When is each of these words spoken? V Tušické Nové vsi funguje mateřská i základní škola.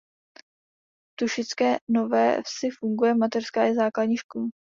V 1.07 1.13
Tušické 1.19 1.77
Nové 1.89 2.41
vsi 2.43 2.69
funguje 2.79 3.15
mateřská 3.15 3.67
i 3.67 3.75
základní 3.75 4.17
škola. 4.17 4.47